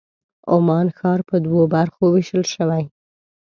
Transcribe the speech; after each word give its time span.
عمان 0.53 0.87
ښار 0.97 1.19
په 1.29 1.35
دوو 1.45 1.61
برخو 1.73 2.03
وېشل 2.13 2.43
شوی. 2.53 2.83